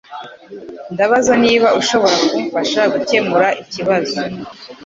Ndabaza 0.93 1.33
niba 1.43 1.67
ushobora 1.81 2.15
kumfasha 2.29 2.81
gukemura 2.93 3.47
ikibazo 3.63 4.19